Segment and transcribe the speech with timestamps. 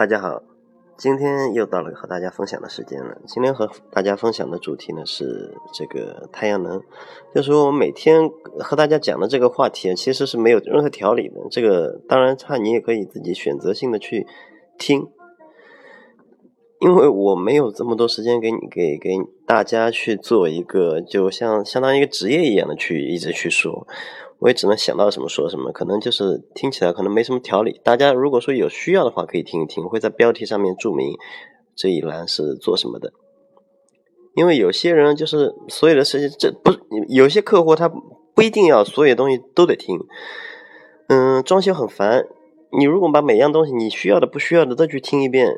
[0.00, 0.42] 大家好，
[0.96, 3.18] 今天又到了和大家分享的时间了。
[3.26, 6.80] 今天和大家分享的主题呢是这个太阳能，
[7.34, 11.34] 就是我每天和大家讲的这个话题其实是没有任何条理的。
[11.50, 14.26] 这个当然，它你也可以自己选择性的去
[14.78, 15.06] 听，
[16.80, 19.10] 因为我没有这么多时间给你给给
[19.46, 23.86] 大家去做一个，就像相当于一个职业一样的去一直去说。
[24.40, 27.80] 我也只能想到什么说什么，可能就是听起来可能没什么条理。
[27.84, 31.14] 大家如果说有需要的话，可以听一听，会在标题上面注明
[31.76, 33.12] 这一栏是做什么的。
[34.34, 36.72] 因为有些人就是所有的事情，这不
[37.08, 39.98] 有些客户他不一定要所有东西都得听。
[41.08, 42.24] 嗯，装修很烦，
[42.78, 45.48] 你如果把每样东西你需要的、不需要的都去听一遍，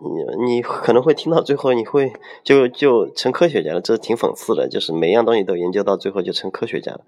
[0.00, 4.66] 你你可能会听到最后，你会就就成科学家了，这挺讽刺的。
[4.66, 7.02] 就是每样东西都研究到最后就成科学家了。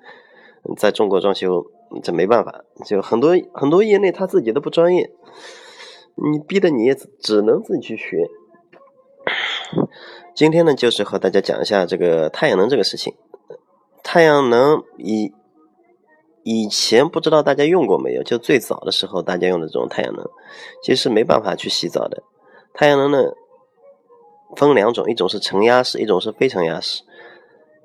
[0.76, 1.66] 在中国装修，
[2.02, 5.10] 这没办法，就很多很多业内他自己都不专业，
[6.14, 8.28] 你逼得你也只能自己去学。
[10.34, 13.14] 今天呢，就是和大家讲一下这个太阳能这个事情。
[14.02, 15.32] 太阳能以
[16.42, 18.22] 以前不知道大家用过没有？
[18.22, 20.24] 就最早的时候，大家用的这种太阳能，
[20.82, 22.22] 其实是没办法去洗澡的。
[22.74, 23.32] 太阳能呢，
[24.56, 27.02] 分两种，一种是承压式，一种是非承压式。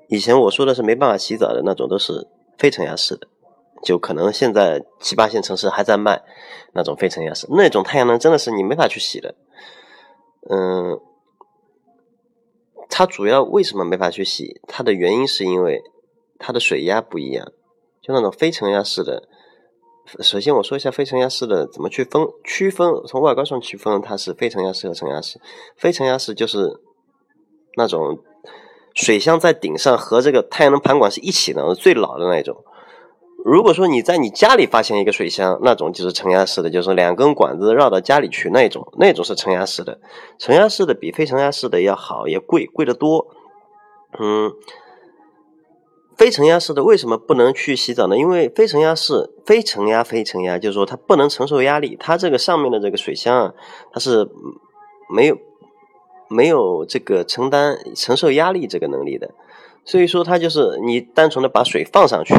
[0.08, 2.28] 以前我说的是没办法洗澡的那种，都是。
[2.62, 3.26] 非承压式的，
[3.82, 6.22] 就可能现在七八线城市还在卖
[6.72, 9.34] 那种非承压式，那种太阳能真的是你没法去洗的。
[10.48, 11.00] 嗯，
[12.88, 14.60] 它主要为什么没法去洗？
[14.68, 15.82] 它的原因是因为
[16.38, 17.50] 它的水压不一样。
[18.00, 19.28] 就那种非承压式的，
[20.20, 25.40] 首先我说一下非承压式的怎么去分区分，从外观上区分它是非承压式和承压式。
[25.76, 26.80] 非承压式就是
[27.76, 28.22] 那种。
[28.94, 32.64] 水箱在顶上和这个太阳能盘管是一起的，最老的那一种。
[33.44, 39.98] 如果说你在你家里发现一个水箱，那种就是承压式的，就是两根管子绕到家里去那种，那种是承压式的。
[40.38, 43.26] 承压式的比非承压式的要好，也贵，贵得多。
[44.20, 44.52] 嗯，
[46.16, 48.16] 非承压式的为什么不能去洗澡呢？
[48.16, 53.54] 因为非承压式非承压非承压，就是说它不能承受压力，它这个上面的这个水箱啊，
[53.92, 54.28] 它是
[55.12, 55.36] 没有。
[56.32, 59.30] 没有这个承担承受压力这个能力的，
[59.84, 62.34] 所以说它就是你单纯的把水放上去。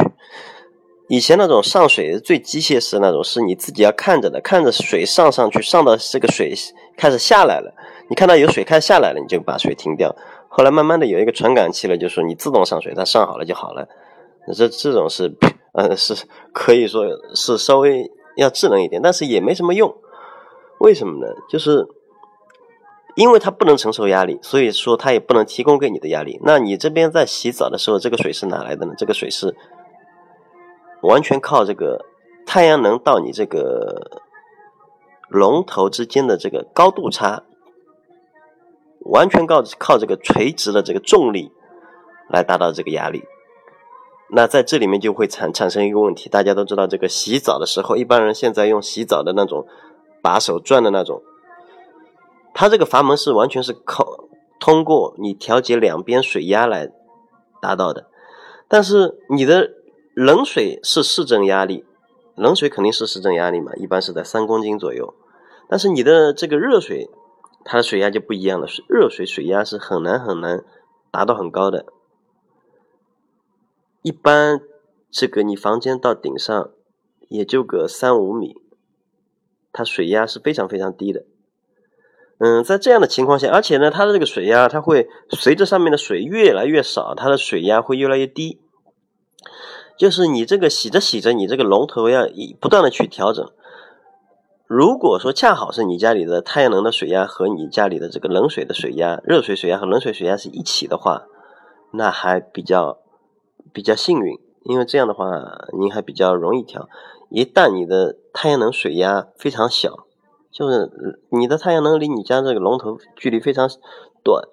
[1.08, 6.54] 以前那种上水最机械式那种，是你自己要看着的，看着水上上去，上到这个水
[6.96, 7.74] 开始下来了，
[8.08, 10.16] 你看到有水开下来了，你就把水停掉。
[10.48, 13.86] 后来慢慢的有一个传感器了，就说你自动上水，它上好了就好了。
[14.54, 15.34] 这这种是，
[15.72, 16.14] 呃，是
[16.52, 19.94] 可以说是稍微要智能一点，但是也没什么用。
[20.78, 21.32] 为什么呢？
[21.48, 21.86] 就是。
[23.16, 26.40] 因为它不能承受压力，所以说它也不能提供给你的压力。
[26.42, 28.94] 那你这边在洗澡的时候，这个水是哪来的呢？
[28.98, 29.54] 这个水是
[31.02, 32.04] 完全靠这个
[32.44, 34.20] 太阳能到你这个
[35.28, 37.44] 龙头之间的这个高度差，
[39.00, 41.52] 完全靠靠这个垂直的这个重力
[42.28, 43.22] 来达到这个压力。
[44.30, 49.64] 那在这里面就会产产生一个问题，大家都知道，这个洗澡的时候，一般人现在用洗澡的那种
[50.20, 51.22] 把手转的那种。
[52.54, 54.28] 它这个阀门是完全是靠
[54.60, 56.90] 通过你调节两边水压来
[57.60, 58.08] 达到的，
[58.68, 59.72] 但是你的
[60.14, 61.84] 冷水是市政压力，
[62.36, 65.12] 冷水肯定是市政压力嘛，一般是在三公斤左右，
[65.68, 67.10] 但是你的这个热水，
[67.64, 70.64] 它的水压就不一样了，热水水压是很难很难
[71.10, 71.86] 达到很高的，
[74.02, 74.60] 一般
[75.10, 76.70] 这个你房间到顶上
[77.28, 78.54] 也就个三五米，
[79.72, 81.24] 它水压是非常非常低的。
[82.38, 88.60] 嗯，在这样的情况下，而且呢，它的这个水压，它会随着上面的水越来越少，它的水压会越来越低。
[89.96, 92.26] 就是你这个洗着洗着，你这个龙头要
[92.60, 93.48] 不断的去调整。
[94.66, 101.26] 如果说恰好是你家里的太阳能的水压和你家里的这个冷水的水压、热水水压和冷水水压是一起的话，
[101.92, 102.98] 那还比较
[103.72, 105.26] 比较幸运，因为这样的话
[105.78, 106.88] 您还比较容易调。
[107.30, 110.03] 一旦你的太阳能水压非常小，
[110.54, 110.88] 就是
[111.30, 113.68] 你的太阳能离你家这个龙头距离非常
[114.22, 114.44] 短、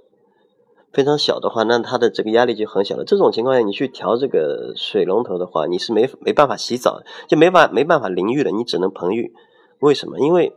[0.91, 3.05] 非常小的话，那它的这个压力就很小了。
[3.05, 9.31] 这种情况下，你去调这个水龙头的话，你是没没办法洗澡，就没法没办法淋浴的，你只能盆浴。
[9.77, 10.19] 为什么？
[10.19, 10.55] 因为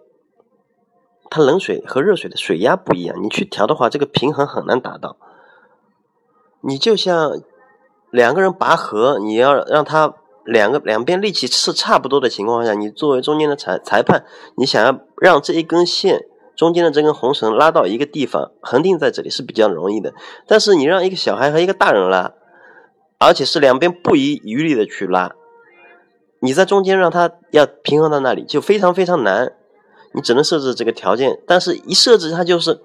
[1.29, 5.19] 它冷水和热水的水压不一样，你去调的话，这个平衡很难达到。
[6.63, 7.43] 你就像
[8.11, 10.15] 两个人拔河，你要让他。
[10.45, 14.25] 两个两边力气是差不多的情况下，你作为中间的裁裁判，
[14.57, 16.27] 你想要让这一根线
[16.57, 20.13] 中间的这根红绳拉到一个地方，恒定在这里是比较容易的。
[20.47, 22.33] 但是你让一个小孩和一个大人拉，
[23.19, 25.35] 而且是两边不遗余力的去拉，
[26.41, 29.55] 你在中间让他要平衡到那里就非常非常难。
[30.17, 32.79] 你只能设置这个条件，但是一设置它就是，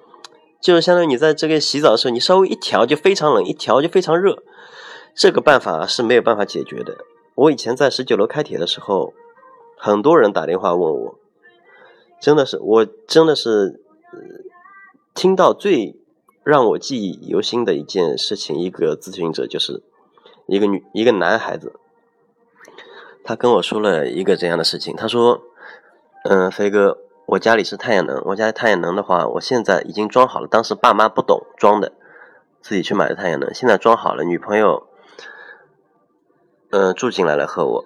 [0.59, 4.35] 就是相当于你在这个洗澡的时候，你稍微一调就非常冷，一调就非常热，
[5.13, 6.97] 这个办法是没有办法解决的。
[7.39, 9.13] 我以前在十九楼开帖的时候，
[9.77, 11.15] 很多人打电话问我，
[12.19, 13.79] 真的是，我真的是
[15.13, 15.95] 听到最
[16.43, 19.81] 让我记忆犹新的一件事情，一个咨询者就是
[20.47, 21.71] 一个女一个男孩子，
[23.23, 25.41] 他跟我说了一个这样的事情，他说
[26.27, 26.97] ：“嗯，飞哥，
[27.27, 31.93] 我家里是太阳能，我家太阳能的话，我现在已经装好了，当时爸妈不懂装的，
[32.61, 34.87] 自己去买的太阳能，现在装好了，女朋友。”
[36.71, 37.85] 嗯，住进来了和我，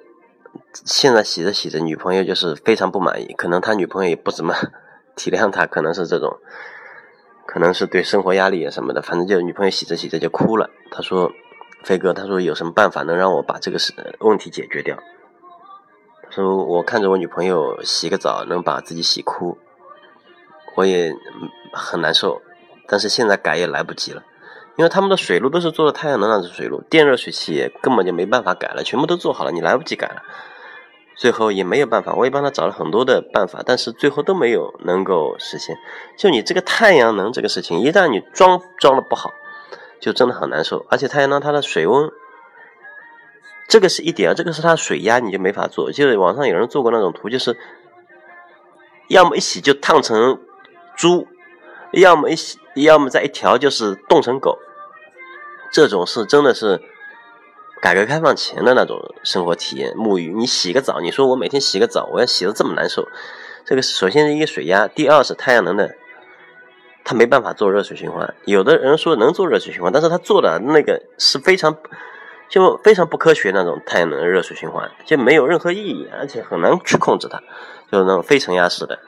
[0.73, 4.53] 现在洗着洗着，女朋友就是非常不满意，可能他女朋友也不怎么
[5.15, 6.37] 体谅他，可能是这种，
[7.45, 10.69] 可能是对生活压力啊什么的，反正就女朋友洗着洗着就哭了。
[10.91, 11.31] 他说
[11.85, 14.97] ：“飞哥，他说有什么办法能让我把这个事问题解决掉？”
[16.23, 19.57] 他说：“我看着我女朋友洗个澡能把自己洗哭，
[20.75, 21.13] 我也
[21.71, 22.41] 很难受，
[22.85, 24.23] 但是现在改也来不及了。”
[24.75, 30.23] 因为他们的水路都是做的太阳能那种水路，电热水器也根本就没办法改了，全部都做好了，你来不及改了。
[31.15, 35.77] 最后也没有办法，我也帮他找了很多的办法，但是最后都没有能够实现。
[36.17, 39.31] 就你这个太阳能这个事情，一旦你装装的不好，
[39.99, 40.83] 就真的很难受。
[40.89, 42.09] 而且太阳能它的水温，
[43.67, 45.91] 这个是一点，这个是它水压，你就没法做。
[45.91, 47.55] 就是网上有人做过那种图，就是
[49.07, 50.41] 要么一洗就烫成
[50.95, 51.27] 猪。
[51.93, 54.59] 要么一洗，要么再一调就是冻成狗，
[55.71, 56.81] 这种是真的是
[57.81, 59.93] 改革开放前的那种生活体验。
[59.93, 63.07] 沐浴，你洗个澡，你说我每天洗个澡，我要洗的这么难受，
[63.65, 65.95] 这个首先是一个水压，第二是太阳能的，
[67.03, 68.33] 它没办法做热水循环。
[68.45, 71.77] 有的人说能做热水循环，但是他做的那个是非常
[72.49, 77.39] 就非常不科学那种太阳能热水循环，就没有任何意义，而且很难去控制它，
[77.91, 78.99] 就是那种非承压式的。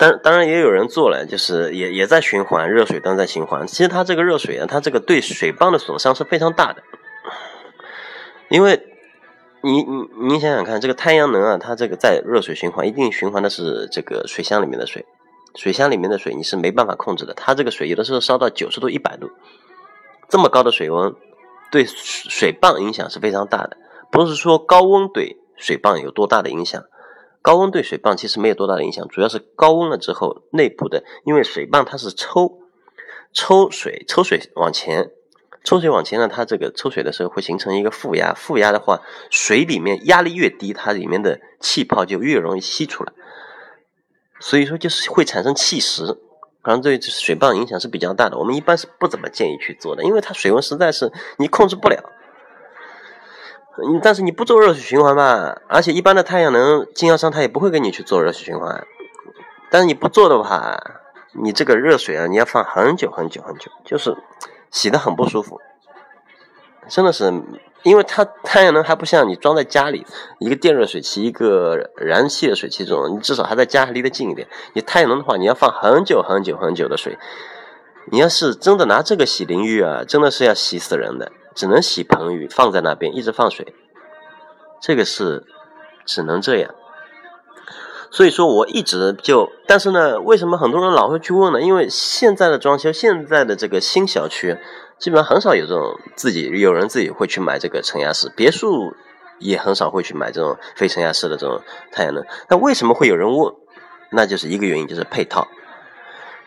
[0.00, 3.66] 当当然也有人做了，就是也也在循环热水端在循环。
[3.66, 6.82] 其实它这个热水啊，它这个对水泵的损伤是非常大的。
[8.48, 8.82] 因为
[9.60, 15.04] 你你你想想看，这个太阳能啊，它这个在热水循环，一定循环的是这个水箱里面的水，
[15.54, 17.34] 水箱里面的水你是没办法控制的。
[17.34, 19.30] 它这个水有的时候烧到九十度、一百度，
[20.30, 21.14] 这么高的水温，
[21.70, 23.76] 对水泵影响是非常大的。
[24.10, 26.82] 不是说高温对水泵有多大的影响。
[27.42, 32.58] 高温对水泵其实没有多大的影响，主要是高温了之后，内部的因为水泵它是抽
[33.32, 35.10] 抽水，抽水往前，
[35.64, 39.00] 抽水往前呢，它这个抽水的时候会形成一个负压，负压的话，
[39.30, 43.12] 水里面压力越低，它里面的气泡就越容易吸出来，
[44.38, 46.06] 所以说就是会产生气石，
[46.60, 48.36] 可能对水泵影响是比较大的。
[48.36, 52.04] 我们一般是不怎么建议去做的，因为它水温实在是你控制不了。
[53.92, 58.86] 你但是你不做热水循环吧，而且一般的太阳能经销商他也不会给你去做热水循环。
[59.70, 60.76] 但是你不做的话，
[61.32, 64.16] 你这个热水啊，你要放很久很久很久，就是
[64.70, 65.60] 洗的很不舒服。
[66.88, 67.32] 真的是，
[67.84, 70.04] 因为它太阳能还不像你装在家里，
[70.40, 74.48] 一个电热水器，一个燃气的水器这种，你至少还在家离得近一点。
[74.72, 77.16] 你太阳能的话，你要放很久很久很久的水。
[78.10, 81.30] 你要是真的拿这个洗淋浴啊，真的是要洗死人的。
[81.60, 83.74] 只能洗盆浴，放在那边一直放水，
[84.80, 85.44] 这个是
[86.06, 86.74] 只能这样。
[88.10, 91.60] 所以说，我一直就，但是呢，为什么很多人老会去问呢？
[91.60, 94.56] 因为现在的装修，现在的这个新小区，
[94.98, 98.94] 基本上很少有这种自己有人自己会去买这个承压式别墅，
[99.38, 101.60] 也很少会去买这种非承压式的这种
[101.92, 102.24] 太阳能。
[102.48, 103.52] 那为什么会有人问？
[104.10, 105.46] 那就是一个原因，就是配套。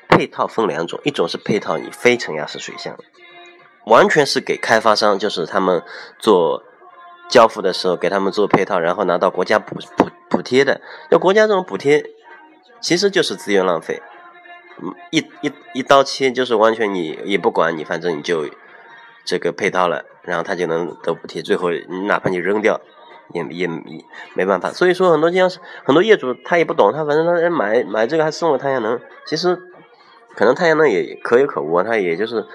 [0.09, 2.97] 配套分两种，一种是配套你非承压式水箱。
[3.85, 5.83] 完全是给开发商，就是他们
[6.17, 6.63] 做
[7.29, 10.79] 交付的时候给他们做配套，然后拿到国家补补补贴的。
[11.09, 12.03] 要国家这种补贴，
[12.79, 14.01] 其实就是资源浪费，
[14.81, 18.45] 嗯，一一一刀切，就是完全你也不管你，反正你就
[19.25, 21.41] 这个配套了，然后他就能得补贴。
[21.41, 22.79] 最后你哪怕你扔掉，
[23.33, 23.67] 也也
[24.33, 24.71] 没办法。
[24.71, 29.57] 所以说很多经销商很多业主他也不懂，他反正他买买这个还送了太阳能，其实
[30.35, 32.45] 可能太阳能也可有可无，他也就是。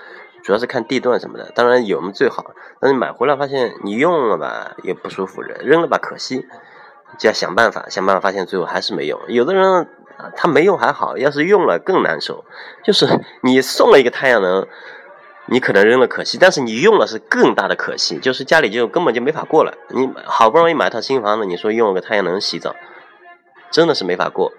[0.49, 2.52] 主要是看地段什么的，当然有嘛最好。
[2.81, 6.47] 但是买回来发现你用了吧也不舒服，扔了吧可惜，
[7.19, 9.21] 就要想办法，想办法发现最后还是没用。
[9.28, 9.87] 有的人
[10.35, 12.47] 他没用还好，要是用了更难受。
[12.83, 13.07] 就是
[13.43, 14.67] 你送了一个太阳能，
[15.49, 19.75] 你可能扔了可惜，但是你用了是更大的可惜，就是家里就根本就没法过了。
[19.90, 22.75] 你好不容易买套新房子，你说用个太阳能洗澡，
[23.71, 24.55] 真的是没法过。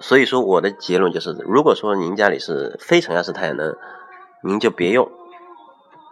[0.00, 3.74] 所以说我的结论就是，如果说您家里是非承压式太阳能，
[4.44, 5.10] 您就别用，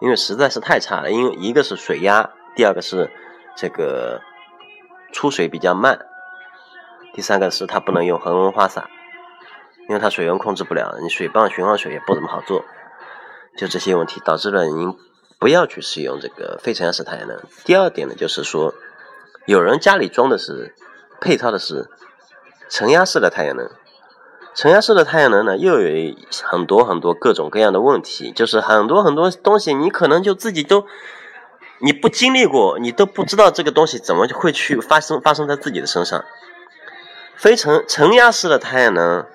[0.01, 1.11] 因为实在是太差了。
[1.11, 3.11] 因为一个是水压，第二个是
[3.55, 4.23] 这个
[5.13, 6.07] 出水比较慢。
[7.13, 8.89] 第三个是它不能用恒温花洒，
[9.87, 12.65] 因为它水温控制不了，你水泵循环水也不怎么好做，
[13.59, 14.97] 就这些问题导致了您
[15.39, 17.39] 不要去使用这个非承压式太阳能。
[17.65, 18.73] 第二点呢，就是说
[19.45, 20.75] 有人家里装的是
[21.21, 21.91] 配套的是
[22.71, 23.71] 承压式的太阳能。
[24.55, 30.87] 承压式的太阳能呢，又有很多很多各种各样的问题，就是很多很多东西，你可能就自己都
[31.79, 36.25] 你不经历过，你都不知道这个东西怎么会去发生发生在自己的身上。
[37.35, 39.27] 非承承压式的太阳能，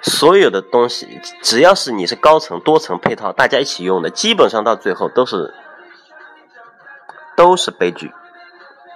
[0.00, 5.52] 所有的东西，只要是你是高层多层配套，大家一起用的，基本上到最后都是
[7.36, 8.12] 都是悲剧。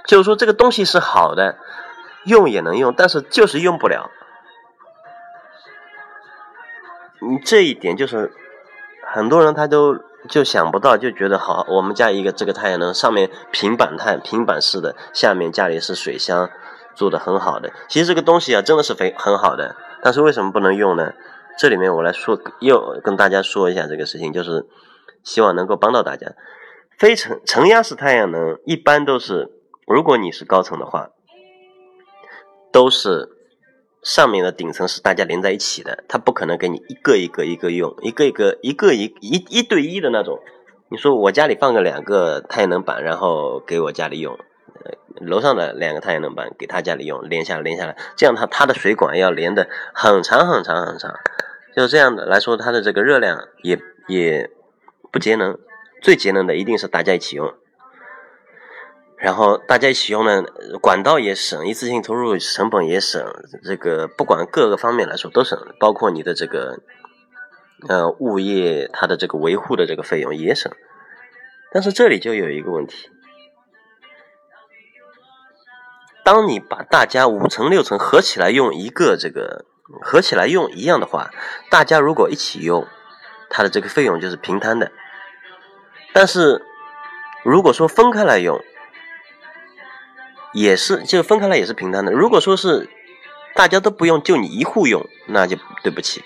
[0.06, 1.56] 就是说，这个东西是好的，
[2.24, 4.10] 用也能用，但是就是用不了。
[7.28, 8.32] 你这一点就是
[9.12, 9.96] 很多人他都
[10.28, 16.50] 就想不到，就觉得好，我们家一个这个太阳能上面平板太平板式的，下面家里是水箱，
[16.94, 17.72] 做的很好的。
[17.88, 21.12] 其实这个东西啊，真的是非很好的，但是为什么不能用呢？
[21.58, 24.66] 这里面我来说，又跟大家说一下这个事情，就是
[25.22, 26.32] 希望能够帮到大家。
[26.98, 29.50] 非承承压式太阳能一般都是，
[29.86, 31.10] 如果你是高层的话，
[32.72, 33.33] 都是。
[34.04, 40.38] 上面的顶层是大家连在一起的，它不可能给你一个一个一个用，一个一个一个一一一对一的那种。
[40.90, 44.38] 你说我家里放个两个太阳能板，然后给我家里用，
[45.22, 51.12] 楼上的两个太阳能板给他家里用，连下来连下来，这样它它的水管要连的很长很长很长，
[51.74, 54.50] 就这样的来说，它的这个热量也也
[55.10, 55.58] 不节能，
[56.02, 57.54] 最节能的一定是大家一起用。
[59.24, 60.44] 然后大家一起用呢，
[60.82, 63.24] 管道也省，一次性投入成本也省，
[63.64, 66.80] 这个不管各个方面来说都省，包括你的这个，
[67.88, 70.70] 呃，物业它的这个维护的这个费用也省。
[71.72, 73.08] 但是这里就有一个问题，
[76.22, 79.64] 当你把大家五层六层合起来用一个这个
[80.02, 81.30] 合起来用一样的话，
[81.70, 82.86] 大家如果一起用，
[83.48, 84.92] 它的这个费用就是平摊的。
[86.12, 86.62] 但是
[87.42, 88.62] 如果说分开来用，
[90.54, 92.12] 也是，就分开来也是平摊的。
[92.12, 92.88] 如果说是
[93.56, 96.22] 大家都不用，就你一户用，那就对不起，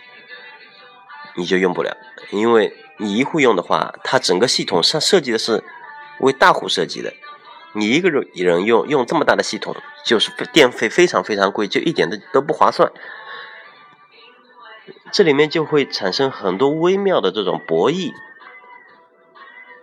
[1.35, 1.97] 你就用不了。
[2.31, 5.65] 因为你一户用的话，它整个系统上设计的是
[6.21, 7.15] 为大户设计的，
[7.73, 12.93] 你一个人人用用这么大的系统，就是电费非常非常贵，就一点都都不划算。
[15.11, 18.13] 这里面就会产生很多微妙的这种博弈，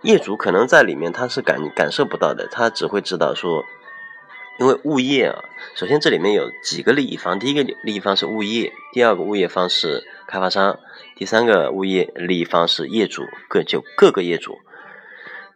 [0.02, 3.64] 业主可能在里面他是感感受不到的，他只会知道说。
[4.58, 5.44] 因为物业啊，
[5.74, 10.78] 首先这里面有几个利益方，第一个利益方是物业，第二个物业方是开发商，
[11.14, 14.58] 第三个物业利益方是业主，各就各个业主。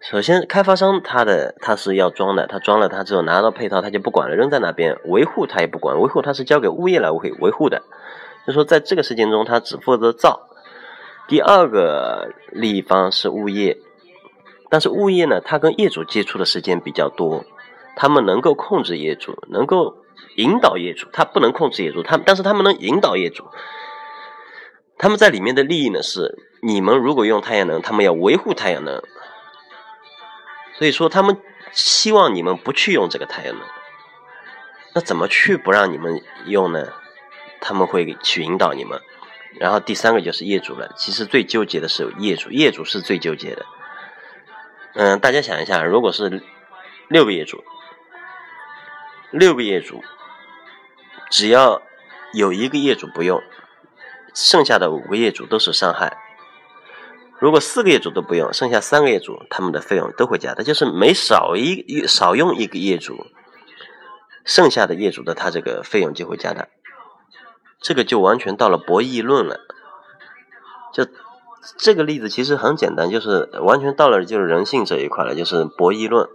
[0.03, 7.83] 首先，开发商他的他是要装的，他装了他之后拿到配套他就不管了，扔在那边，维护他也不管，维护他是交给物业来维维护的，
[8.47, 10.49] 就说在这个事件中他只负责造。
[11.29, 13.79] 第二个利益方是物业，
[14.69, 17.45] 但是物业呢，他跟业主接触的时间比较多。
[18.01, 19.95] 他们能够控制业主，能够
[20.37, 23.45] 引导业主，他不能控制业主，他但是他们能引导业主。
[24.97, 29.03] 他们在里面的利益呢是，你们如果用太阳能，他们要维护太阳能，
[30.79, 31.37] 所以说他们
[31.73, 33.63] 希望你们不去用这个太阳能。
[34.95, 36.89] 那怎么去不让你们用呢？
[37.61, 38.99] 他们会去引导你们。
[39.59, 43.67] 然后第三个就是业主了，其实最纠结的是业主，业主是最纠结的。
[44.95, 46.43] 嗯，大家想一下，如果是
[47.09, 47.63] 六个业主。
[49.31, 50.03] 六个业主，
[51.31, 51.83] 只要
[52.33, 53.41] 有一个业主不用，
[54.35, 56.19] 剩下的五个业主都是伤害。
[57.39, 60.63] 如果四个业主都不用，剩下三个业主，他们的费用都会加大。
[60.63, 63.27] 就是每少一少用一个业主，
[64.45, 66.67] 剩下的业主的他这个费用就会加大。
[67.81, 69.61] 这个就完全到了博弈论了。
[70.93, 71.07] 就
[71.79, 76.29] 这个例子其实很简单，就是完全到了就是人性这一块了，就是博弈论。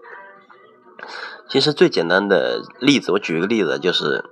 [1.47, 4.25] 其实最简单的例子，我举一个例子，就是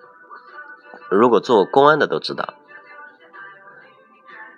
[1.10, 2.56] 如果做公安的都知道，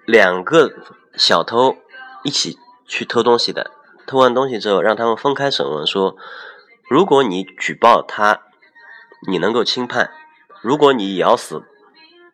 [0.06, 0.72] 两个
[1.16, 1.78] 小偷
[2.24, 3.72] 一起去偷东西的，
[4.08, 6.16] 偷完东西之后，让他们分开审问，说
[6.90, 8.42] 如果你举报他，
[9.28, 10.10] 你能够轻判；
[10.62, 11.64] 如果你咬死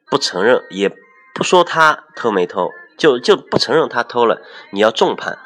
[0.10, 0.96] 不承认，也
[1.34, 5.40] 不说他偷没偷，就就不承认他偷了，你要重判。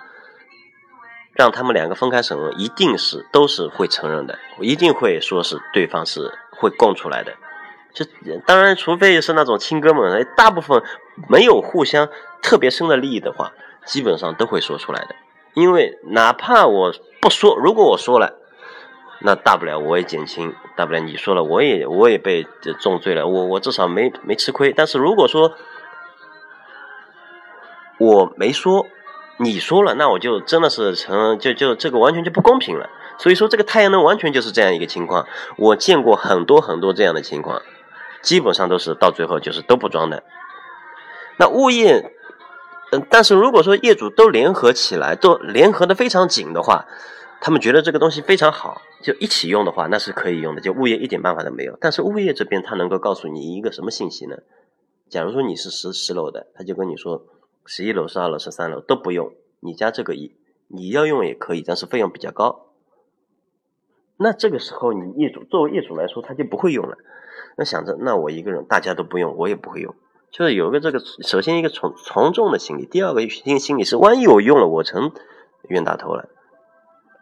[1.35, 7.33] 让他们两个分开审问，一定是都是会承认的，一定会说是对方是会供出来的。
[7.93, 8.05] 这
[8.45, 10.81] 当然，除非是那种亲哥们，大部分
[11.29, 12.09] 没有互相
[12.41, 13.51] 特别深的利益的话，
[13.85, 15.15] 基本上都会说出来的。
[15.53, 18.37] 因为哪怕我不说，如果我说了，
[19.21, 22.45] 那大不了我也减轻，大不了你说了我也我也被
[22.79, 24.73] 重罪了，我我至少没没吃亏。
[24.73, 25.53] 但是如果说
[27.97, 28.85] 我没说，
[29.37, 32.89] 你说了，那我就真的是成就就这个完全就不公平了。
[33.17, 35.27] 所以说这个太阳能完全就是这样一个情况，
[35.57, 37.61] 我见过很多很多这样的情况，
[38.21, 40.23] 基本上都是到最后就是都不装的。
[41.37, 42.13] 那物业，
[42.91, 46.85] 嗯，但是如果说业主都联合起来，都联合的非常紧的话，
[47.41, 50.61] 他们觉得这个东西非常好，就一起用的话，那是可以用的。
[50.61, 51.77] 就物业一点办法都没有。
[51.81, 54.37] 但是物业这边他能够告诉你一个什么信息呢？
[55.09, 57.21] 假如说你是十十楼的，他就跟你说，
[57.65, 60.35] 十一楼、十二楼、十三楼都不用，你家这个一
[60.67, 62.67] 你要用也可以，但是费用比较高。
[64.17, 66.97] 那这个时候你业主作为业主来说，他就不会用了。
[67.57, 69.93] 那想着，那我一个人大家都不用，我也不会用。
[70.31, 75.11] 就是有个这个，首先一个从从众的心理，第二个心心理是，万一我用了，我成
[75.69, 76.29] 冤大头了，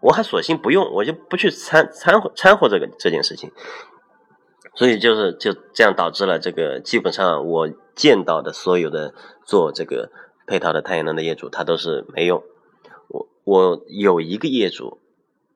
[0.01, 3.51] 我还索性不用，我就不去掺掺和掺和这个这件事情。
[4.75, 9.13] 所以就是就这样导致了这个，基本上我见到的所有的
[9.45, 10.11] 做这个
[10.47, 12.43] 配套的太阳能的业主，他都是没用。
[13.07, 14.99] 我我有一个业主，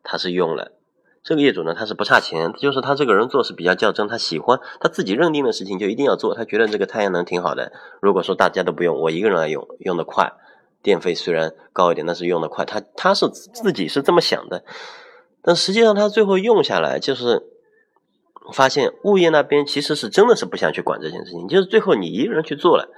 [0.04, 0.74] 他是用了。
[1.24, 7.74] 这个业主呢，他是不差钱，就是他这个人做事比较较真，他喜欢他自己认定的事情就一定要做，他觉得这个太阳能挺好的。
[8.02, 10.32] 如果说大家都不用，我一个人来用，用的快，
[10.82, 14.64] 电费虽然高一点，但是用的快，他他是自己是这么想的。
[15.42, 17.44] 但实际上他最后用下来，就是
[18.54, 22.90] 发现物业那边其实是真的是不想去管这件事情，就是最后你一个人去做了，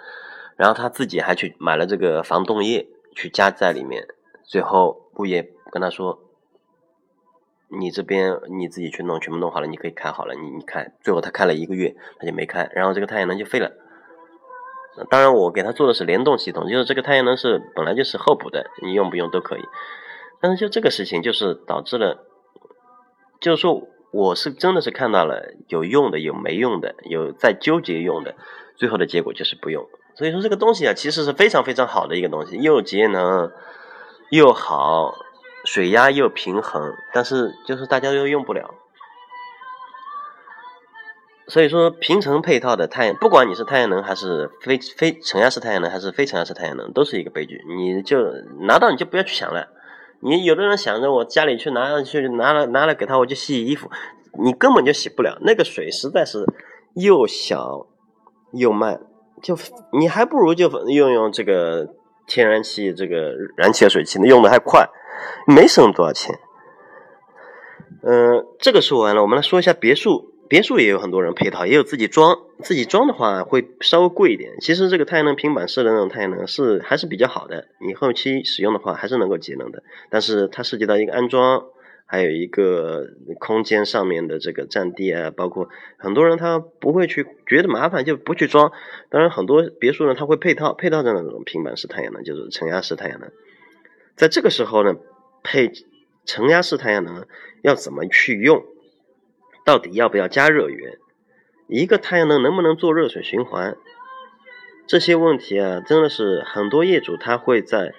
[0.60, 4.06] 然后他自己还去买了这个防冻液去加在里面，
[4.44, 6.20] 最后物业跟他说。
[7.72, 10.34] 你这边你自己去弄，全部弄好了，你可以开好了。
[10.34, 13.72] 你你看，最后他开了一个月，他就没开，然后这个太阳能就废了。
[15.08, 19.62] 当然，我给他做的是联动系统，就是这个太阳能是本来就是候补的，你用不用都可以。
[20.42, 22.26] 但是就这个事情，就是导致了，
[23.40, 28.34] 就是说我是真的是看到了有用的，有没用的，有在纠结用的，
[28.78, 29.88] 最后的结果就是不用。
[30.20, 33.52] 所以说这个东西啊，其实是非常非常好的一个东西，又节能
[34.30, 35.16] 又好。
[35.66, 38.74] 水压又平衡，但是就是大家又用不了，
[41.50, 47.62] 所以说平层配套的太阳，不管你是太阳能还是非非承压式太阳能还是非承压式太阳能，都是一个悲剧。
[47.68, 48.24] 你就
[48.62, 49.68] 拿到你就不要去想了。
[50.22, 53.92] 你有的人想着我家里去拿去拿了拿了给他我就洗衣服，
[54.42, 56.46] 你根本就洗不了，那个水实在是
[56.96, 57.86] 又小
[58.54, 59.02] 又慢，
[59.42, 59.58] 就
[59.94, 61.88] 你还不如就用用这个
[62.28, 64.90] 天然气这个燃气热水器，用的还快。
[65.46, 66.40] 没省多少钱，
[68.04, 70.34] 嗯，这个说完了，我们来说一下别墅。
[70.48, 72.36] 别墅也有很多人配套，也有自己装。
[72.64, 74.52] 自己装的话会稍微贵一点。
[74.62, 79.84] 其实这个太阳能平板式的那种太阳能是还是比较好的，你后期使用的话还是能够节能的。
[80.10, 81.66] 但是它涉及到一个安装，
[82.12, 83.06] 还有一个
[83.40, 88.72] 空间上面的这个占地啊，包括很多人他不会去觉得麻烦就不去装。
[89.10, 93.30] 当然很多别墅呢，它会配套配套的那种平板式太阳能，就是承压式太阳能。
[94.16, 94.96] 在这个时候呢，
[95.44, 95.72] 配
[96.26, 97.28] 承压式太阳能
[97.62, 98.66] 要怎么去用？
[99.64, 100.98] 到底要不要加热源？
[101.68, 103.78] 一个太阳能能不能做热水循环？
[104.88, 107.94] 这些问题啊，真的是很多业主他会在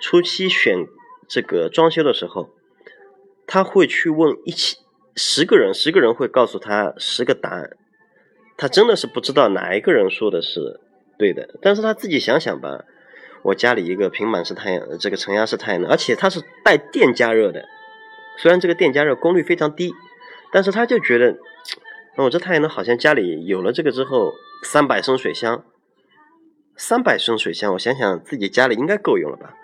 [0.00, 0.86] 初期选
[1.26, 2.50] 这个装修的时候，
[3.48, 4.76] 他会去问一起
[5.16, 7.70] 十个人，十个人会告诉他十个答案，
[8.56, 10.78] 他真的是不知道哪一个人说的是
[11.18, 12.84] 对的，但是他自己想想吧。
[13.42, 17.64] 我家里一个平板式太阳，这个承压式太阳能，而且它是带电加热的。
[18.36, 19.94] 虽然这个电加热功率非常低，
[20.52, 21.36] 但是他就觉得，
[22.16, 24.34] 我这太阳能好像家里有了这个之后，
[24.64, 25.64] 三百升水箱，
[26.76, 29.54] 三百升水箱，我想想自己家里应该够用了吧？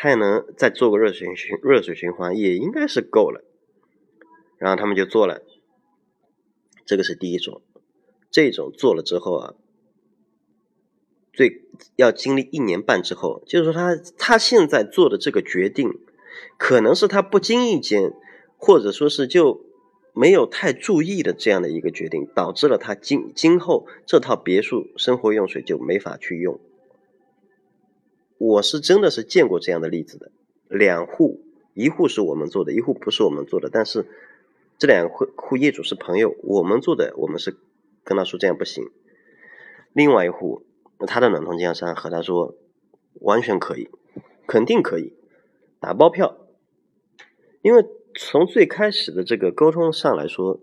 [0.00, 3.42] 太阳能再做个热水循热水循环也应该是够了。
[4.56, 5.42] 然后他们就做了，
[6.86, 7.62] 这个是第一种，
[8.30, 9.54] 这种做了之后啊。
[11.32, 11.62] 最
[11.96, 15.90] 要经历一年半之后，就是说他他现在做的这个决定，
[16.56, 18.12] 可能是他不经意间，
[18.56, 19.64] 或者说是就
[20.12, 26.60] 没有太注意的这样的一个决定，导致了他今今后这套别墅生活用水就没法去用。
[28.38, 30.30] 我是真的是见过这样的例子的，
[30.68, 31.42] 两户
[31.74, 34.06] 一户是我们做的，一户不是我们做的，但是
[34.78, 37.56] 这两户户业主是朋友，我们做的，我们是
[38.04, 38.90] 跟他说这样不行，
[39.92, 40.64] 另外一户。
[41.06, 42.56] 他的暖通经销商和他说，
[43.20, 43.88] 完全可以，
[44.48, 45.12] 肯定可以，
[45.78, 46.36] 打包票。
[47.62, 50.58] 因为从最开始的这个沟通上来说，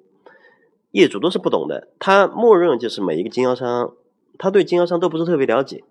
[0.92, 3.96] 业主都是不懂的，他默认就是每一个经销商，
[4.38, 5.86] 他对经销商都不是特别了解，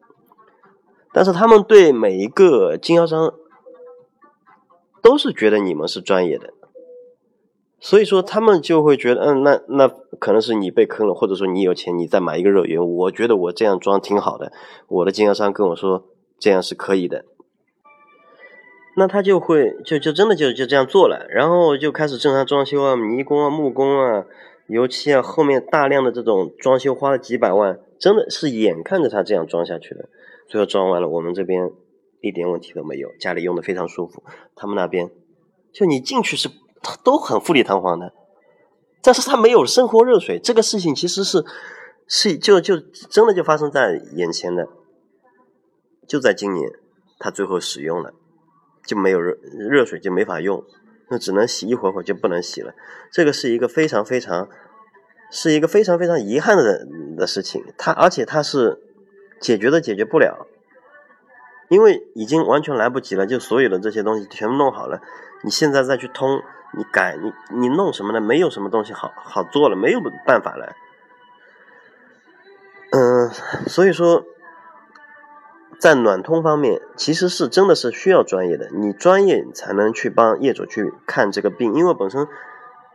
[1.14, 3.33] 但是他们对每一个经销商
[5.00, 6.53] 都是觉得你们是专业的，
[7.79, 12.85] 所以说他们就会觉得，嗯，那那可能是你被坑了，或者说你有钱，你再买一个热源。
[12.85, 14.50] 我觉得我这样装挺好的，
[14.88, 16.05] 我的经销商跟我说
[16.38, 17.24] 这样是可以的，
[18.96, 24.24] 那他就会就就真的就就这样做了，然后就开始正常装修啊，泥工啊、木工啊、
[24.66, 30.09] 油漆啊，后面大量的这种装修花了几百万，真的是眼看着他这样装下去的，
[30.48, 31.70] 最后装完了，我们这边
[32.20, 34.22] 一点问题都没有，家里用的非常舒服，
[34.54, 35.11] 他们那边
[35.72, 36.48] 就你进去是。
[37.02, 38.12] 都很富丽堂皇的，
[39.02, 41.42] 但是他没有生活热水，这个事情其实是
[42.07, 44.68] 是就就真的就发生在眼前的，
[46.07, 46.70] 就在今年，
[47.18, 48.12] 他最后使用了，
[48.87, 49.35] 就没有热
[49.70, 50.62] 热水就没法用，
[51.09, 52.74] 那只能洗一会儿会就不能洗了，
[53.11, 54.50] 这个是一个非常非常
[55.30, 58.78] 是一个非常非常遗憾的的事情，他而且他是
[59.44, 60.46] 解决都解决不了，
[61.68, 65.00] 因为已经完全来不及了，就所有的这些东西全部弄好了，
[65.42, 66.42] 你现在再去通。
[66.76, 68.20] 你改你你弄什么呢？
[68.20, 70.74] 没有什么东西好好做了，没有办法了。
[72.90, 73.30] 嗯，
[73.68, 74.24] 所以说，
[75.78, 81.74] 在暖通方面，其实是真的是需要专业的，你专业才能去帮业主去看这个病。
[81.74, 82.26] 因为本身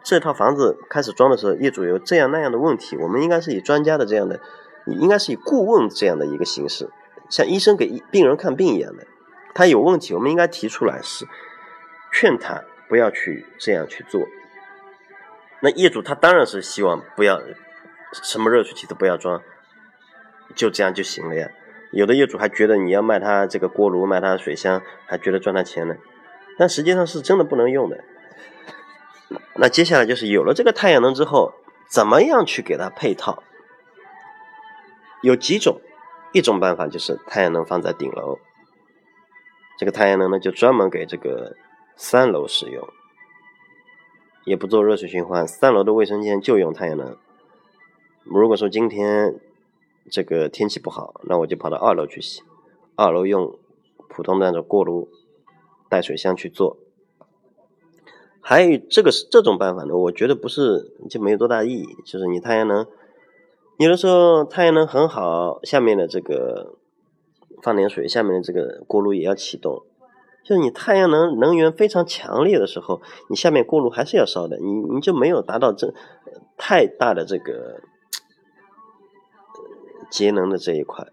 [0.03, 4.41] 这套房子开始装的时候，业主有这样那样的问题，我们应该是以专家的这样的，
[4.89, 6.89] 你应该是以顾问这样的一个形式，
[7.29, 9.05] 像医生给病人看病一样的。
[9.53, 11.25] 他有问题，我们应该提出来，是
[12.11, 12.63] 劝他。
[12.89, 14.27] 不要去这样去做。
[15.59, 17.39] 那业主他当然是希望不要
[18.11, 19.43] 什么热水器都不要装，
[20.55, 21.51] 就这样就行了呀。
[21.91, 25.97] 有的业主还觉得你要卖他这个锅炉，卖他水箱，还觉得赚他钱呢。
[26.57, 28.03] 但实际上是真的不能用的。
[29.57, 31.53] 那接下来就是有了这个太阳能之后，
[31.87, 33.43] 怎么样去给它配套？
[35.21, 35.79] 有几种，
[36.33, 38.39] 一种办法就是太阳能放在顶楼，
[39.77, 41.55] 这个太阳能呢就专门给这个。
[42.01, 42.87] 三楼使用，
[44.45, 45.45] 也不做热水循环。
[45.45, 47.17] 三楼的卫生间就用太阳能。
[48.23, 49.37] 如果说今天
[50.09, 52.41] 这个天气不好，那我就跑到二楼去洗。
[52.95, 53.59] 二楼用
[54.07, 55.09] 普通的那种锅炉
[55.89, 56.77] 带水箱去做。
[58.39, 61.85] 还有这个是这种办法呢，我觉得不是就没有多大意义。
[62.05, 62.87] 就是你太阳能，
[63.79, 66.75] 有的时候太阳能很好，下面的这个
[67.63, 69.85] 放点水，下面的这个锅炉也要启动。
[70.43, 75.93] 就是你太阳能能源非常强烈的时候，你下面锅炉还是要烧的，你你就没有达到这
[76.57, 77.79] 太大的这个
[80.11, 81.07] 节能的这一块。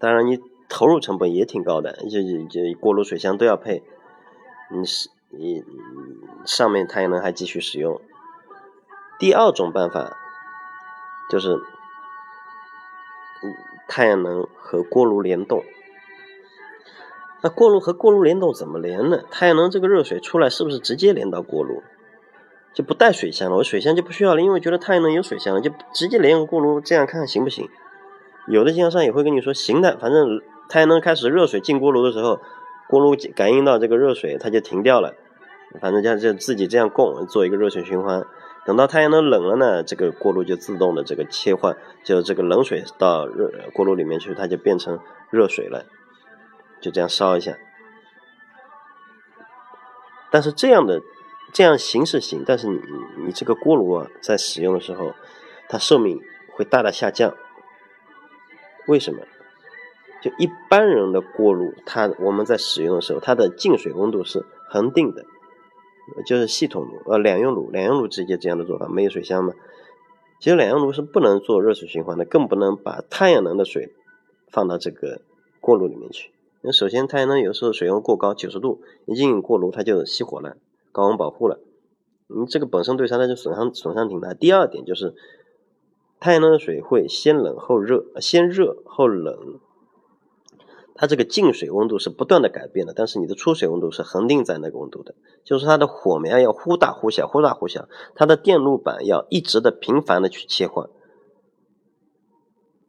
[0.00, 3.84] 当然，你投入成本也挺高的，就就锅炉、水箱都要配。
[4.72, 5.62] 你是你
[6.44, 8.00] 上面太阳能还继续使用。
[9.20, 10.16] 第二种办法
[11.30, 11.56] 就是
[13.86, 15.62] 太阳能和锅炉联动。
[17.40, 19.22] 那锅炉和锅炉联动怎么连呢？
[19.30, 21.82] 太阳能这个热水出来是不是直接连到锅炉，
[22.74, 23.56] 就不带水箱了？
[23.58, 27.68] 我水箱就不需要了，因为觉得太阳能有水箱了，就直接连个锅炉，这样看看行不行？
[28.48, 32.40] 有的经销商也会跟你说行的，反正太阳能开始热水进锅炉的时候，
[32.88, 35.14] 锅炉感应到这个热水，它就停掉了，
[35.80, 38.26] 反正就就自己这样供，做一个热水循环。
[38.68, 45.00] 等到太阳能冷了呢，这个锅炉就自动的这个切换，就这个冷水到热锅炉里面去，它就变成
[45.30, 45.86] 热水了。
[46.78, 47.56] 就这样烧一下，
[50.30, 51.00] 但是这样的
[51.50, 52.78] 这样行是行，但是你
[53.24, 55.14] 你这个锅炉啊，在使用的时候，
[55.70, 56.20] 它寿命
[56.52, 57.34] 会大大下降。
[58.86, 59.22] 为什么？
[60.20, 65.24] 就一般人的锅炉，它我们在使用的时候，它的进水温度是恒定的，
[66.26, 69.54] 就是系统呃两用炉，两用炉直接这样的做法，没有水箱嘛。
[70.40, 73.92] 其实两用炉是不能做热水循环的，更不能把太阳能的水
[74.50, 75.20] 放到这个
[75.60, 76.30] 锅炉里面去。
[76.60, 80.56] 那首先，太阳能有时候水温过高，九十度一进锅炉它就熄火了，
[80.92, 81.60] 高温保护了。
[82.26, 84.34] 你这个本身对它那就损伤损伤挺大。
[84.34, 85.14] 第二点就是，
[86.20, 89.60] 太阳能的水会先冷后热，先热后冷，
[90.98, 100.90] 它这个进水温度是不断的改变的，但是你的出水温度是恒定在那个温度的，就是它的火苗要忽大忽小，忽大忽小，它的电路板要一直的频繁的去切换。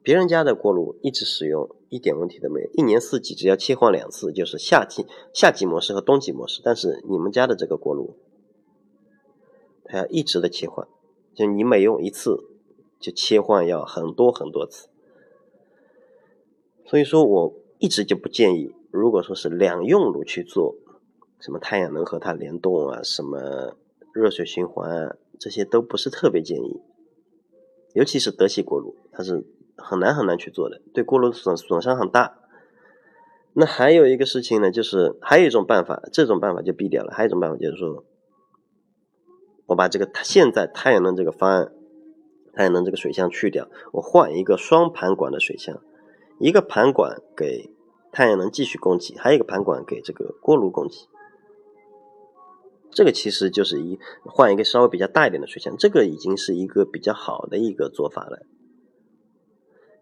[0.02, 1.76] 别人家的锅炉一直使用。
[1.92, 6.62] 一点问题都没有，一年四季只要切换两次，就是夏季夏季模式和冬季模式。
[6.64, 8.16] 但是你们家的这个锅炉，
[9.86, 10.88] 它要一直的切换，
[11.34, 12.44] 就你每用一次
[13.00, 14.88] 就切换要很多很多次。
[16.86, 20.76] 所以说我一直就不建议，如果说是两用炉去做，
[21.40, 23.76] 什么太阳能和它联动啊，什么
[24.14, 26.80] 热水循环啊，这些都不是特别建议，
[27.94, 29.48] 尤其是德系锅炉，它是。
[29.82, 32.38] 很难很难去做的，对锅炉损损伤很大。
[33.54, 37.14] 那还有一个事情呢，就是还有一种办法，这种办法就毙掉了。
[37.14, 38.04] 还有一种办法就是说，
[39.68, 41.72] 我把这个现在太阳能这个方案，
[42.52, 45.82] 太阳能这个水箱去掉，我换一个双盘管的水箱，
[46.40, 47.70] 一个盘管给
[48.12, 50.96] 太阳能继续供给，还有一个盘管给这个锅炉供给。
[52.92, 58.40] 这个其实就是一换一个稍微比较大一点的水箱，这个已经是一个比较好的一个做法了。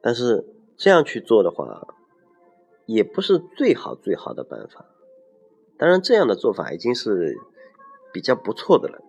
[0.01, 0.45] 但是
[0.77, 1.87] 这样去做的话，
[2.85, 4.85] 也不是最好最好的办法。
[5.77, 7.37] 当然，这样的做法已经是
[8.13, 9.03] 比较不错的了。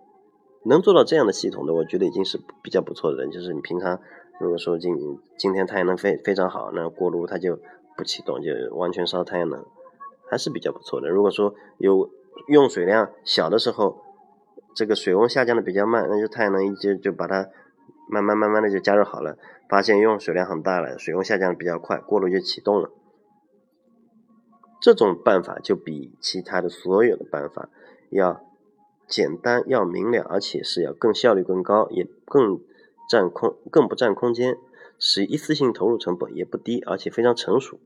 [0.65, 3.31] 能做到这样的系统的，我觉得已经是比较不错的了。
[3.31, 4.01] 就是你平常
[4.39, 4.95] 如果说今
[5.37, 7.59] 今天太阳能非非常好，那锅炉它就
[7.97, 9.65] 不启动，就完全烧太阳能，
[10.29, 11.09] 还是比较不错的。
[11.09, 12.09] 如果说有
[12.47, 14.01] 用水量小的时候，
[14.73, 17.49] 这个水温下降的比较慢，那就太阳能一接就把它
[18.09, 19.37] 慢慢慢慢的就加热好了。
[19.67, 22.89] 发现用水量很大了，水温下降的比较快，锅炉就启动了。
[24.81, 27.69] 这种办法就比其他的所有的办法
[28.09, 28.41] 要
[29.05, 32.61] 简单、要明了，而且是要更效率更高，也更
[33.09, 34.55] 占空、更不占空间，
[34.99, 37.79] 是一次性投入成本也不低，而且非常成熟。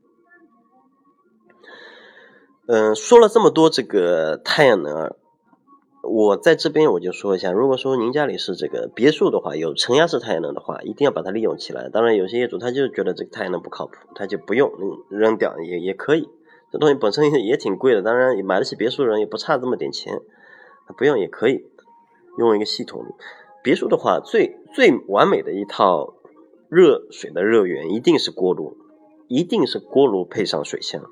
[2.66, 5.14] 嗯，说了这么多这个太阳能，
[6.02, 11.88] 我在这边我就说一下，如果说您家里是这个别墅的话，有承压式太阳能的话，一定要把它利用起来。
[11.88, 14.70] 当然，有些业主他就觉得这个太阳能不靠谱，他就不用
[15.08, 16.28] 扔掉也也可以。
[16.70, 20.20] 这东西本身也挺贵的，当然买得起别墅的人也不差这么点钱，
[20.98, 21.64] 不用也可以
[22.36, 23.06] 用一个系统。
[23.64, 26.14] 别墅的话，最最完美的一套
[26.68, 28.76] 热水的热源一定是锅炉，
[29.26, 31.02] 一定是锅炉配上水箱。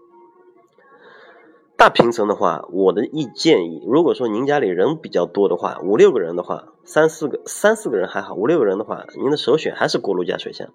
[1.76, 10.68] 大平层的话，我的意建议，如果说您家里人比较多的话，五六个人的话，三四个三四个人还好，五六个人的话，您的首选还是锅炉加水箱。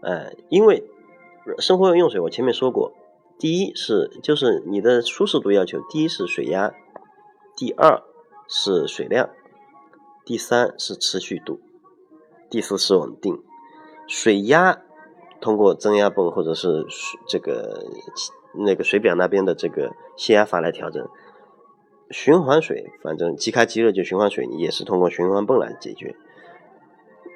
[0.00, 0.90] 哎，因为。
[1.60, 2.92] 生活用水，我前面说过，
[3.38, 6.74] 第一是就是你的舒适度要求，第一是水压，
[7.56, 8.02] 第二
[8.48, 9.28] 是水量，
[10.24, 11.60] 第三是持续度，
[12.48, 13.42] 第四是稳定。
[14.06, 14.80] 水压
[15.38, 16.86] 通过增压泵或者是
[17.28, 17.84] 这个
[18.54, 21.06] 那个水表那边的这个泄压阀来调整，
[22.10, 26.16] 循环水反正即开即热就循环水也是通过循环泵来解决。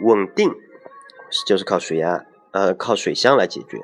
[0.01, 0.55] 稳定
[1.47, 3.79] 就是靠水压呃靠水箱来解决。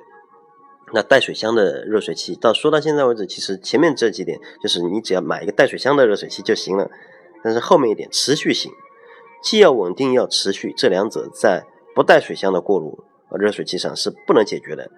[0.95, 6.91] 那带水箱的热水器，到说到现在为止，其实前面这几点就是你只要买一个带水箱的热水器就行了。
[7.43, 8.73] 但是后面一点持续性，
[9.43, 14.91] 既要稳定要持续，这两者在不带水箱的锅炉和热水器上是不能解决的。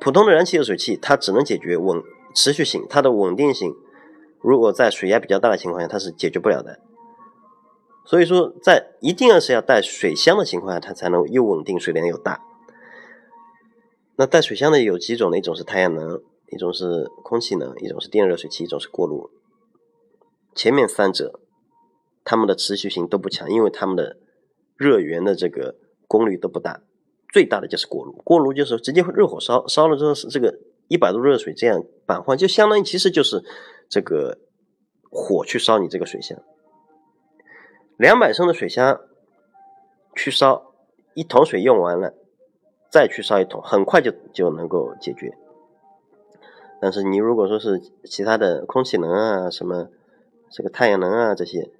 [0.00, 2.02] 普通的燃气热水器它只能解决稳
[2.34, 3.74] 持续性，它的稳定性，
[4.40, 6.80] 如果在水压比较大的情况下，它是解决不了的。
[8.04, 12.42] 所以说，在一定要是要带水箱的情况下，它才能又稳定水量又大。
[14.16, 15.38] 那带水箱的有几种呢？
[15.38, 19.30] 一种是太阳能，一种是空气能，一种是电热水器，一种是锅炉。
[20.54, 21.40] 前面三者，
[22.24, 24.16] 它们的持续性都不强，因为它们的
[24.76, 26.82] 热源的这个功率都不大。
[27.32, 30.58] 最大的就是锅炉，锅炉就是直接热火烧，烧了之后是这个
[30.88, 33.42] 一百度热水这样板换，就相当于其实就是
[33.88, 34.38] 这个
[35.10, 36.38] 火去烧你这个水箱。
[37.96, 39.00] 两百升的水箱
[40.14, 40.74] 去烧，
[41.14, 42.14] 一桶水用完了。
[42.90, 45.32] 再去烧一桶，很快就就能够解决。
[46.78, 49.88] 但是你如果说是其他的空气能啊，什么
[50.50, 51.70] 这个太阳能啊这些，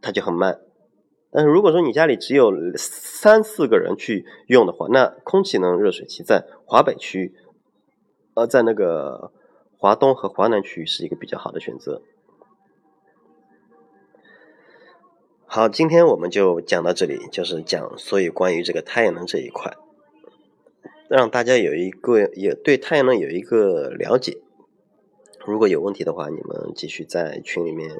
[0.00, 0.60] 它就很慢。
[1.30, 7.34] 但是如果说你家里只有三四个人去用的话，那空气能热水器在华北区，
[8.34, 9.30] 呃，在那个
[9.76, 12.00] 华东和华南区域是一个比较好的选择。
[15.44, 19.76] 好，今天我们就讲到这里，就是讲所有关于这个太阳能这一块。
[21.08, 24.42] 让大家有一个也对太阳能有一个了解。
[25.46, 27.90] 如果有问题的话，你们继续在群里面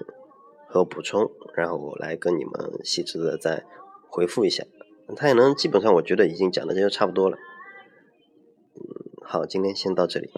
[0.69, 3.65] 和补充，然后我来跟你们细致的再
[4.09, 4.65] 回复一下。
[5.17, 7.39] 太阳能基本上我觉得已经讲的就差不多了。
[8.75, 8.83] 嗯，
[9.23, 10.31] 好，今天先到这里。